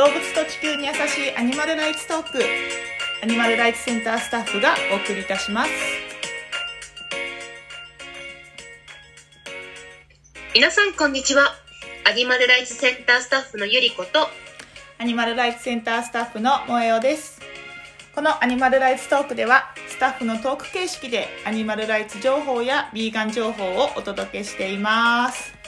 [0.00, 0.96] 動物と地球に優し
[1.28, 2.42] いアニマルライツトーク。
[3.22, 5.70] アニマルライツセンタースタッフがお送りいたします。
[10.54, 11.52] 皆さんこんにちは。
[12.08, 14.26] アニマルライツセンタースタッフのゆりこと。
[14.96, 17.42] アニマルライツセンタースタッフの萌えおです。
[18.14, 25.59] このアニマルライツトークではスタッフのトーク形式でアニマルライツ情報やビーガン情報をお届けしています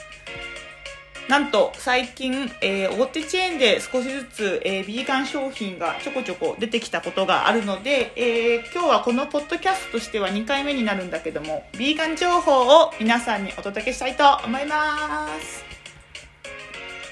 [1.29, 15.63] なんと最近、えー、大手チェーンで少しずつ、えー、ビーガン商品がちょこちょこ出てきたことがあるので、えー、今日はこのポッドキャストとしては2回目になるんだけどもビーガン情報を皆さんにお届けしたいと思います。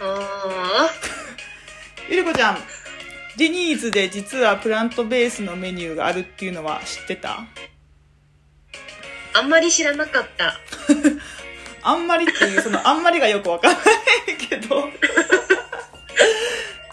[0.02, 0.89] あ
[2.09, 2.57] ゆりこちゃん
[3.38, 7.45] ディニーズで実はプラントベースのメニューがあるっていうのは知ってた？
[9.33, 10.59] あんまり知らなかった
[11.84, 14.89] あんまりっていうそのあんまりがよくわかんないけど。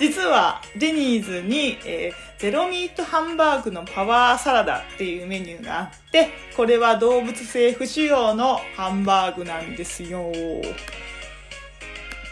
[0.01, 10.31] 実はデニーズに、えー、ゼロミートハンバーグのパワーサラダっていうメニューがあってこれは動物性不使用のハンバーグなんですよ。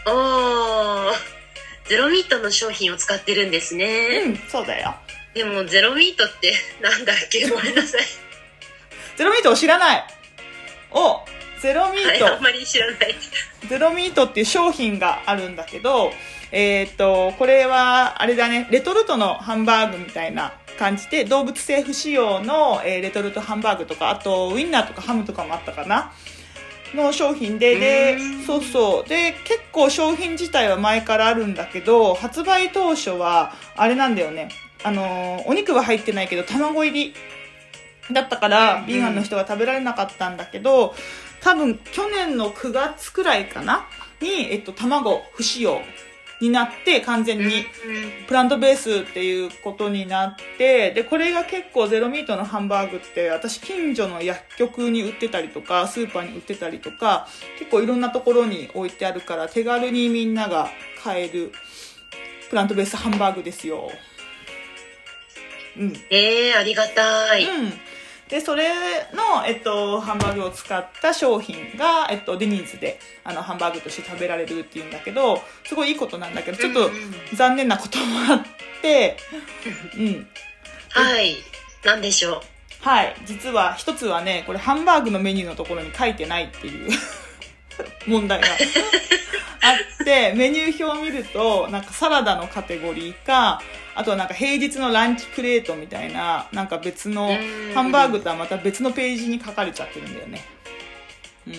[0.05, 1.37] あー。
[1.89, 4.95] ゼロミートの商品を使ってるんですうね、んそうだよ。
[5.33, 7.47] でもゼロミートってなんだっけ？
[7.49, 8.01] ごめんなさい。
[9.17, 10.07] ゼロミートを知らない。
[10.91, 11.19] お
[11.61, 13.15] ゼロミート、はいあんまり知らない。
[13.67, 16.11] ゼロミートっていう商品があるんだけど、
[16.51, 26.11] えーっと、これは、あれだね、レトルトのハンバーグみたいな感じで、動物性不使用の、えーレトルトハンバーグとか、あと、ウインナーとかハムとかもあったかな。
[26.93, 29.09] の商品で、でそうそう。
[29.09, 34.49] で、結構商品自体は前からあるんだけど、発売当初は、あれなんだよね。
[34.83, 37.13] あのー、お肉は入ってないけど、卵入り
[38.11, 40.95] だったからうん、ビーガンの人が食べられなかったんだけど、
[41.41, 43.87] 多分去年の9月くらいかな？
[44.21, 45.79] に、えっと、卵不使用
[46.41, 47.65] になって完全に
[48.27, 60.69] プラントベースっていうことになってでこれが結構ゼロミートのハンバーグって私近所の薬局に売ってたりとかスーパーに売ってたりとか結構いろんなところに置いてあるから手軽にみんなが
[61.03, 61.51] 買える
[62.49, 63.89] プラントベースハンバーグですよ。
[65.77, 65.93] うん。
[66.09, 67.73] えー、ありがたい、うん。
[68.29, 68.67] で、それ
[69.13, 76.91] の、えっと、ハンバーグを使った商品が、えっと、デニーズで、あの、ハンバーグとして食べられるっていうんだけど、すごいいいことなんだけど、ちょっと
[77.33, 78.45] 残念なこともあっ
[78.81, 79.17] て、
[79.97, 80.27] うん。
[80.89, 81.35] はい
[81.83, 82.41] なんでしょ
[82.83, 82.87] う？
[82.87, 83.15] はい。
[83.25, 86.91] 実は、一つはね、これハンバーグのメニューのところに書いてないっていう
[88.07, 88.49] 問題があ
[89.73, 93.61] って、メニュー表を見ると、なんかサラダのカテゴリーか、
[93.95, 97.73] あとはなんか平日のランチプレートみたいな、なんか別のうん。
[97.73, 100.41] ハンバーグとはまた別のページに書かれちゃってるんだよね。
[101.47, 101.53] うん。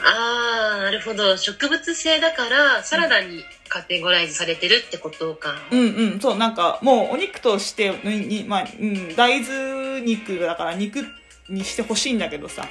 [0.00, 1.36] ああなるほど。
[1.36, 11.04] 植物性だからサラダにカテゴライズされてるってことか、うんうん、そう、なんかもうお肉としてに、にまあ、うん、大豆肉だから肉
[11.48, 12.68] にしてほしいんだけどさ、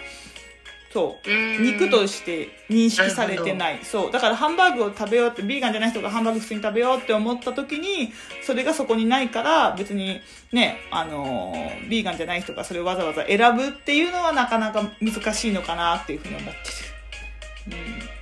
[0.92, 1.30] そう。
[1.30, 1.64] うん。
[1.64, 3.80] 肉として認識されてない。
[3.84, 4.12] そう。
[4.12, 8.12] だからハンバーグを食べようってビーガンじゃない人がハンバーグ普通に食べようって思った時に
[8.44, 10.22] それがそこにないから別に
[10.52, 16.59] ねあのービーガンじゃない人がそれをわざわざ選ぶっていうのはなかなか難しいのかなっていうふうに思って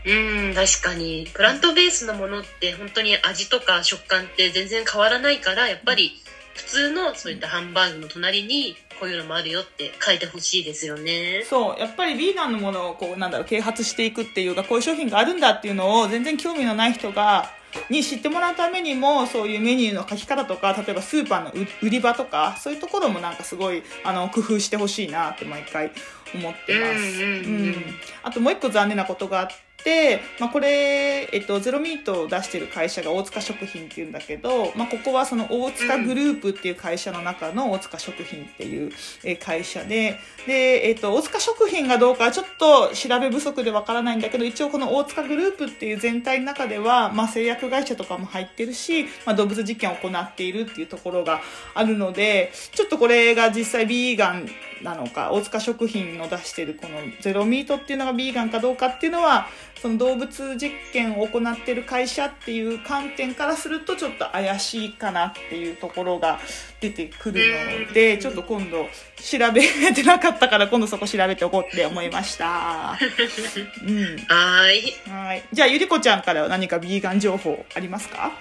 [0.09, 1.27] る、うん確かに。
[1.33, 6.11] プラントベースのものって本当に味とか食感って全然変わらないからやっぱり
[6.55, 11.39] 普通のそういったハンバーグの隣にこういうのもあるよって書いてほしいですよね。
[11.41, 17.51] うん、そうやっぱりビーガンのものをこうなんだろう啓発していくっていうかこういう商品があるんだっていうのを全然興味のない人が
[17.89, 25.91] に知ってもらうためにもそういうメニューの書き方とか例えばスーパーの売売り場とかそういうところもなんかすごいあの工夫してほしいなって毎回
[26.33, 27.23] 思ってます。
[27.23, 27.65] うんうん。
[27.65, 27.75] うん。
[28.23, 29.47] あともう一個残念なことがあっ
[29.85, 38.91] て、まあ、これ、えっと、ゼロミートを出してる会社が大塚食品っていうんだけど、まあ、ここはその大塚グループっていう会社の中の大塚食品っていう
[39.39, 51.41] 会社で、で、えっと、大塚食品がどうかちょっと調べ不足でわからないんだけど、一応この大塚グループっていう全体の中では、まあ、製薬会社とかも入ってるし、まあ、動物実験を行っているっていうところが
[51.75, 54.49] あるので、ちょっとこれが実際ビーガン
[54.81, 59.47] なのか、大塚食品の出してるこのゼロミートっていうのがビーガンかどうかっていうのは、
[59.81, 66.39] その動物実験を行ってる会社っていう観点からするとちょっと怪しいかなっていうところが
[66.81, 67.41] 出てくる
[67.87, 68.87] ので、ちょっと今度
[69.17, 69.61] 調べ
[69.93, 72.97] てなかったから今度そこ調べておこうって思いました。
[73.85, 74.17] うん。
[74.27, 75.43] はーいはい。
[75.53, 78.31] じゃあ、ゆりこちゃんからは何かビーガン情報ありますか？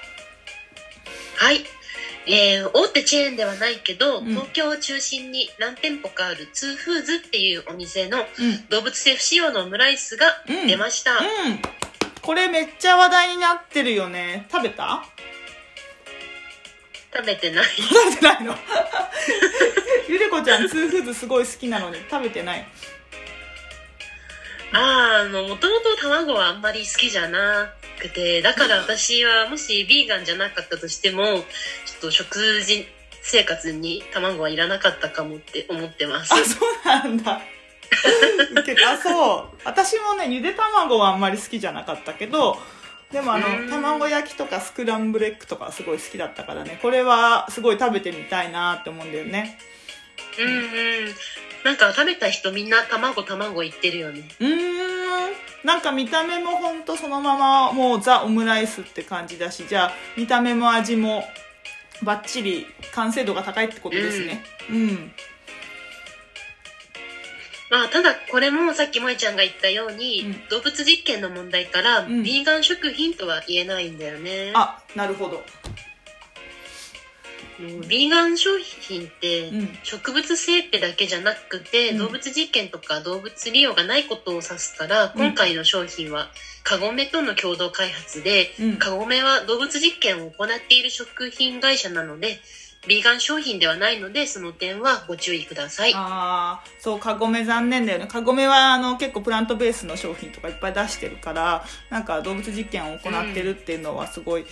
[1.37, 1.65] はい
[2.27, 4.27] えー大手チェーンではないけど、うん。
[4.29, 8.69] 東京を中心に何店舗かあるツーフーズっていうお店のうん。
[8.69, 10.27] 動物性不使用のオムライスが
[10.67, 11.27] 出ました、うん。
[12.23, 14.47] これめっちゃ話題になってるよね。
[14.51, 15.05] 食べた？
[17.15, 17.65] 食べてない。
[17.65, 18.57] 食べてないの？
[20.09, 22.67] ゆりこちゃんツーフーズすごい好きなのに食べてない？
[24.73, 32.87] あああのもともと卵はあんまり好きじゃなくてだから私はもしビーガンじゃなかったとしてもちょっと食事
[33.23, 36.35] 生活に卵はいらなかったかもって思ってます。
[36.35, 37.41] あそうなんだ。
[38.87, 39.59] あそう。
[39.65, 42.59] 私もねゆで卵はあんまり好きじゃなかったけど
[43.11, 43.71] でもあのうん。
[43.71, 49.59] 卵焼きとかスクランブルエッグとかすごい好きだったからねこれはすごい食べてみたいなって思うんだよね。
[50.39, 50.65] うんうん。
[51.65, 54.29] なんか食べた人みんな卵卵言ってるよね。
[54.39, 54.94] うーん
[55.65, 61.25] なんか見た目もほんとそのままもうザ・オムライスって感じだしじゃあ見た目も味も
[62.03, 64.43] バッチリ完成度が高いってことですね。
[64.71, 65.13] うん。
[67.71, 70.49] まあ、ただこれもさっき萌ちゃんが言ったように、うん。
[70.49, 72.23] 動物実験の問題から、ん。
[72.23, 74.53] ビーガン食品とは言えないんだよね。
[74.55, 75.45] あなるほど
[77.59, 79.79] もうビーガン商品って、うん。
[79.83, 81.99] 植物性ってだけじゃなくて、うん。
[81.99, 86.29] 動物実験とか動物利用がないことを指すから、今回の商品は
[86.63, 88.77] カゴメとの共同開発で、うん。
[88.77, 92.41] カゴメは動物実験を行っている食品会社なので
[92.87, 95.93] ビーガン商品ではないのでその点はご注意ください。
[95.95, 98.07] ああそうカゴメ残念だよね。
[98.07, 104.45] カゴメはあの結構プラントベースの商品とかいっぱい出してるからなんか動物実験を行ってるっていうのはすごい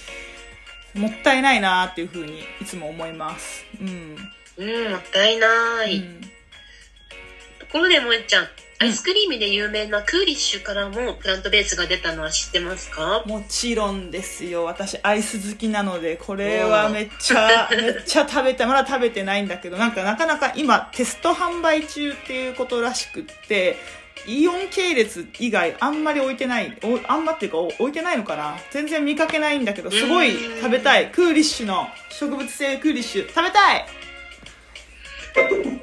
[0.95, 3.65] もったいないなっていうふうにいつも思います。
[3.81, 4.17] うん、
[4.59, 6.21] うんもったいない、うん。
[6.21, 8.49] ところで萌ちゃん
[8.81, 13.23] アイスクリームで有名なクーリッシュからもプラントベースが出たのは知ってますか？
[13.27, 14.65] もちろんですよ。
[14.65, 23.77] 私アイス好きなのでこれはめっちゃめっちゃ食べたまだ食べてないんだけどなんかなかなか今テスト販売中っていうことらしくって
[24.27, 28.57] イオン系列以外あんまり置いてないおあんまっていうかお置いてないのかな？
[28.71, 31.11] 全然見かけないんだけどすごい食べたい。
[31.11, 33.29] クーリッシュの植物性クーリッシュ。
[33.29, 33.87] 食べたい！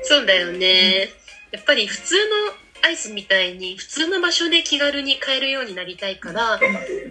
[0.03, 1.09] そうだよね、
[1.51, 6.59] やっぱり普通のアイスみたいに普通の場所で気軽に買えるようになりたいから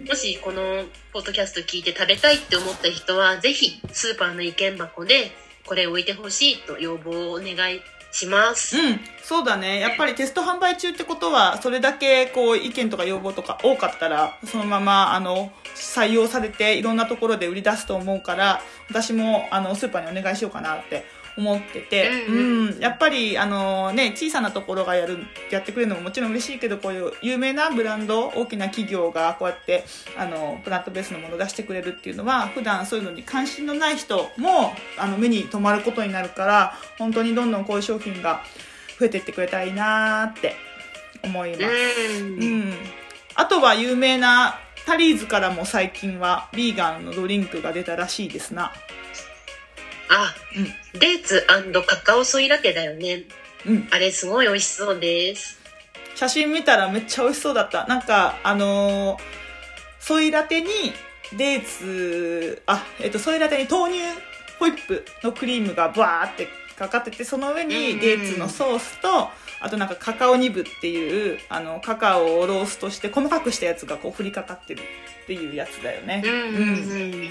[0.07, 5.31] もしこのポッドキャスト聞いて食べたいって思った人はぜひスーパーの意見箱で
[5.65, 7.81] これ置いてほしいと要望をお願い
[8.11, 9.79] します、うん、そうだね。
[9.79, 21.05] やっぱりテスト販売中ってことは、それだけこう意見とか要望とか多かったら、そのままあの採用されていろんなところで売り出すと思うから、私もあのスーパーにお願いしようかなって
[21.39, 25.19] 思ってて、ううんん、やっぱりあのね、小さなところがやる、
[25.49, 29.85] やってくれるのももちろん嬉しいけど、こういう有名なブランド、大きな企業がこうやって、
[30.17, 38.43] あの、プラントベースのものを出してくれるっていうのは、普段そういうのに関心のない人も、あの、目に留まることになるから、本当にどんどんこういう商品が
[38.99, 40.55] 増えていってくれたらいいなーって
[41.23, 41.63] 思います。
[42.21, 42.73] うんうん。
[43.35, 48.73] あとは有名なタリーズからも最近はビーガンのドリンクが出たらしいですな。
[50.09, 50.35] あ、
[50.93, 51.45] デーツ
[51.87, 53.23] カカオソイラテだよね
[53.65, 53.87] うん。
[53.91, 55.59] あれすごい美味しそうです
[56.15, 57.85] 写真見たらめっちゃ美味しそうだった。
[57.87, 59.39] なんか、あのー
[59.99, 60.67] ソイラテに
[61.37, 64.01] デーツ、あ、えっと、ソイラテに豆乳
[64.57, 66.47] ホイップのクリームがバーって
[66.77, 69.27] かかってて、その上うんうんにデーツのソースと、
[69.61, 74.81] あとなんかカカオニブっていう、あの、カカオをローストして細かくしたやつがこう振りかかってる
[75.23, 76.23] っていうやつだよね。
[76.25, 76.45] うんうんう
[77.17, 77.29] ん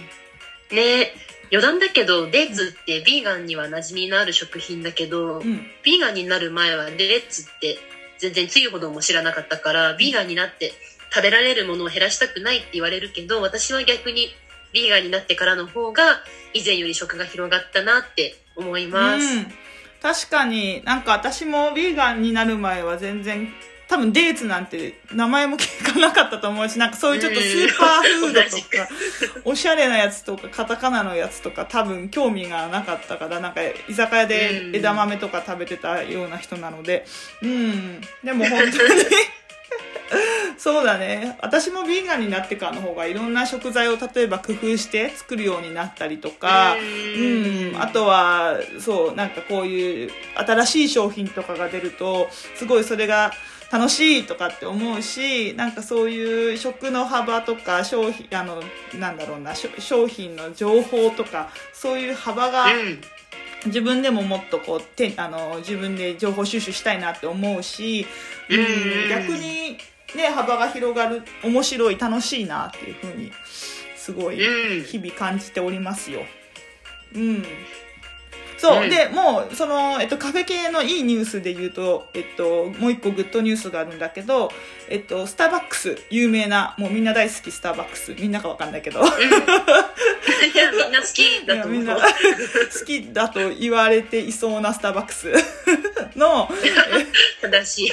[0.73, 1.13] ね
[1.51, 5.67] 余談だけどデーツってビーガンには馴染みのある食品だけど、うん。
[5.83, 7.79] ビーガンになる前はデーツって
[8.19, 10.73] 全然つゆほども知らなかったからビーガンになって
[11.11, 14.29] 食べられるものを減らしたくないって言われるけど私は逆に
[14.73, 16.03] ビーガンになってからの方が
[16.53, 19.47] 以前より食が広がったなって思います、うん、
[20.03, 23.49] 確かになんか私もビーガンになる前は全然
[23.89, 28.89] 多分デーツなんて名前も聞かなかったと思うしなんかそういうちょっとスーパーフードとか
[29.45, 34.77] おしゃれなやつとかカタカナのやつとか多分興味がなかったからなんか居酒屋でうん。
[34.77, 37.07] 枝豆とか食べてたような人なので。
[37.43, 38.01] うん。
[38.23, 38.71] でも本当に。
[40.57, 41.37] そうだね。
[41.41, 53.33] 私もビーガンになってからの方がいろんな食材を例えば工夫して作るようになったりとかうん、あとはそうなんかこういう新しい商品とかが出るとすごいそれが
[53.71, 58.63] 楽しいとかって思うしなんかそういう食の幅とか商品あの
[58.99, 63.01] なんだろうな商品の情報とかそういう幅がうん
[63.67, 68.07] 自分でももっとこうてあの自分で情報収集したいなって思うし、
[68.49, 69.79] うんうん逆に、
[70.15, 73.33] ね、幅が広がる面白い楽しいなっていうふうに
[73.97, 76.21] すごいうん日々感じておりますよ。
[77.15, 77.45] うん。
[78.59, 78.91] そう、うん。
[78.91, 84.51] でもうその、えっと、カフェ系のいいニュースで言うと、えっと、もう一個グッドニュースがあるんだけど、
[84.89, 89.01] えっと、スターバックス有名なもうみんな大好きスターバックスみんなかわかんないけど。
[89.01, 91.79] うん、いやみんな好きだと思う。
[91.79, 92.03] みんな好
[92.85, 95.33] きだと言われていそうなスターバックス
[96.17, 96.49] の
[97.41, 97.93] 正しい。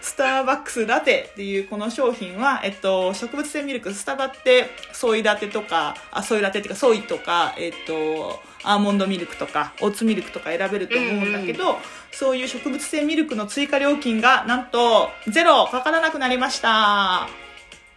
[0.00, 11.78] スターバックスラテっていうこの商品は、えっと、植物性ミルク、スタバってソイラテとか、あ、ソイラテっていうかソイとか、えっと、アーモンドミルクとか、オーツミルクとか選べると思うんだけど、
[12.12, 17.28] そういう植物性ミルクの追加料金がなんとゼロかからなくなりました。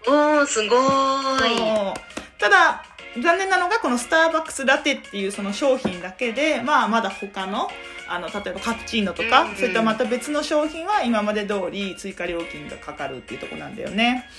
[0.07, 1.93] おーすごーい
[2.37, 2.83] ただ、
[3.21, 7.69] 残念なのがこのスターバックスラテっていうその商品だけで、まあまだ他の、
[8.07, 14.29] あの、例えばカプチーノとか、うんうんそういったまた別の商品は今まで通り追加料金がかかるっていうところなんだよね。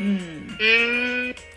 [0.00, 0.06] うん。
[0.06, 1.51] うーん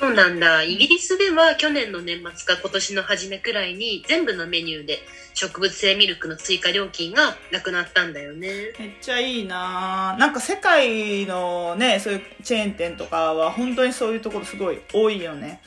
[0.00, 0.62] そうなんだ。
[0.62, 4.98] イギリスでは去年の年末か今年の初めくらいに全部のメニューで
[5.34, 8.48] 植物性ミルクの追加料金がなくなったんだよね。
[8.78, 15.60] めっちゃいいなぁなんか世界のね、そういうチェーン店とかは本当にそういうところすごい多いよね。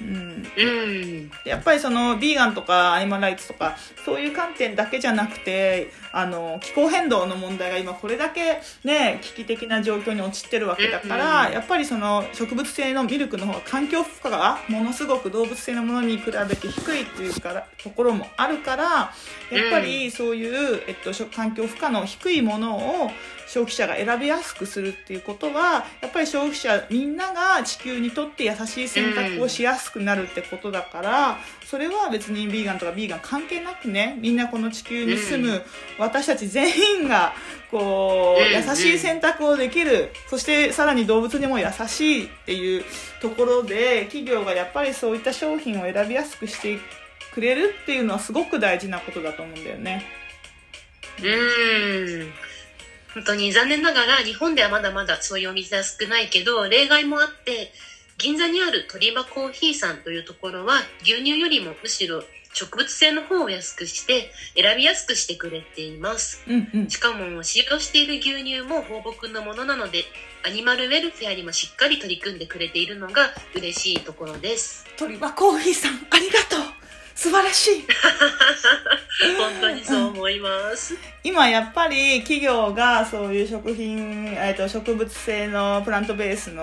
[0.00, 0.46] うん。
[0.56, 1.28] うん。
[1.44, 23.10] でやっぱりそのビーガンとかアニマルライツとかそういう観点だけじゃなくてあの気候変動の問題が今これだけね危機的な状況に陥ってるわけだから、やっぱりその植物性のミルクの方が環境負荷がものすごく動物性のものに比べて低いっていうからところもあるからやっぱりそういう、えっと、環境負荷の低いものを
[23.46, 35.62] 消費者が選びやすくするっていうことはやっぱり消費者みんなが地球にとって優しい選択をしやすくなるってことだから、それは別にビーガンとかビーガン関係なくねみんなこの地球に住む
[35.98, 37.34] 私たち全員が
[37.70, 42.84] こううん優しい選択をできるそしてさらに動物にも優しいっていう
[43.20, 46.78] ところで企業がやっぱりそういった商品を選びやすくして
[47.34, 50.06] くれるっていうのはすごく大事なことだと思うんだよね。
[51.22, 52.32] うん。
[53.12, 57.72] 本当に残念ながら日本ではまだまだそういうお店は少ないけど例外もあって
[58.18, 66.42] 銀座にある鳥羽コーヒーさんというところは牛乳よりもむしろ植物性の方を安くして選びやすくしてくれています。
[66.48, 70.02] うんうんしかも使用している牛乳も放牧のものなので
[70.44, 74.84] アニマルウェルフェアにもしっかり取り組んでくれているのが嬉しいところです。
[74.96, 76.77] 鳥羽コーヒーさんありがとう
[77.18, 77.84] 素晴らしい
[79.36, 80.94] 本当にそう思います。
[81.24, 86.62] 今やっぱり企業がそういう食品、えっと植物性のプラントベースの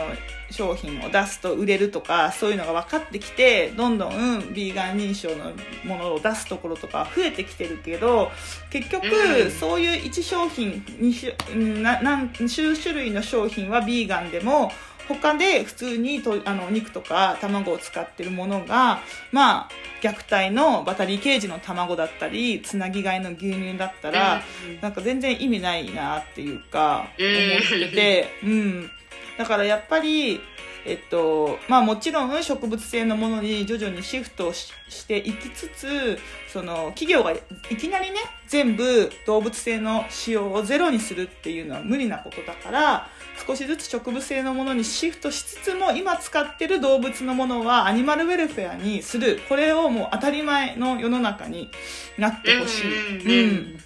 [0.50, 5.51] 商品を出すと売れるとかそういうのが分かってきてどんどんビーガン認証の
[5.83, 8.31] ものを出すところとか増えてきてるけど
[8.69, 14.71] 結局、うんそういう1商品2種な何数種類の商品はビーガンでも
[15.07, 19.00] 他で普通にとあのお肉とか卵を使ってるものが
[19.31, 19.69] まあ
[20.01, 24.43] 虐待のバタリーケージの卵だったりつなぎがいの牛乳だったら、
[24.81, 28.89] なんか全然意味ないなっていうかうん思ってて、うん、
[29.38, 30.41] だからやっぱり
[30.86, 37.42] えっとまあもちろん植物性のものに徐々にシフトししていきつつその企業がい
[37.77, 43.08] きなりね全部動物性の使用をゼロにするっていうのは無理なことだから
[43.48, 51.72] 少しずつ植物性のものにシフトしつつも今使ってる動物のものはアニマルウェルフェアにするこれをもう当たり前の世の中に
[52.18, 53.22] なってほしい。
[53.22, 53.86] うんうんうん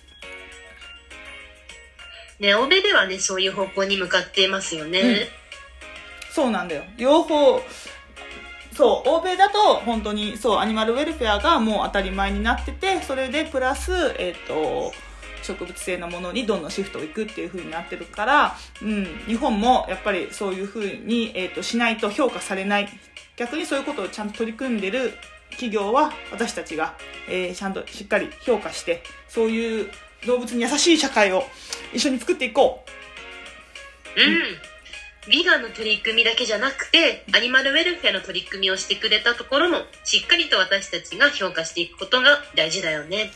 [2.39, 5.27] ね、欧米ではね、そういう方向に向かっていますよね。
[6.39, 6.83] そうなんだよ。
[6.95, 7.61] 両方、
[8.73, 14.93] そう、欧米だと本当に、そう、アニマルウェルフェアがもう当たり前になってて、それでプラス、えっ、と、
[15.43, 22.89] 植物性のものにどんどんシフトをいくっていう風になってるから、うん、日本もやっぱりそういう風に、えっ、と、しないと評価されない。
[23.35, 25.15] 逆にそういうことをちゃんと取り組んでる
[25.49, 26.95] 企業は私たちが、
[27.27, 29.91] えーちゃんとしっかり評価して、そういう
[30.25, 31.43] 動物に優しい社会を
[31.93, 32.85] 一緒に作っていこ
[34.15, 34.21] う。
[34.21, 34.78] うん。
[35.29, 43.31] ビーガンの取り組みだけじゃなくて、アニマルウェルフェアの取り組みをしてくれたところも、しっかりと私たちが評価していくことが大事だよね。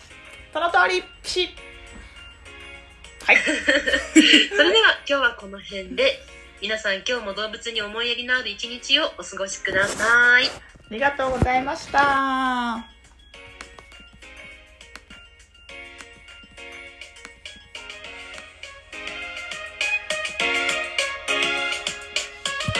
[0.51, 1.49] その通り、ピ。
[3.25, 3.37] はい。
[4.57, 6.19] それでは今日はこの辺で、
[6.61, 10.47] 皆さん今日も動物に思いやりのある一日をお過ごしください。
[10.47, 10.49] あ
[10.89, 12.92] りがとうございました。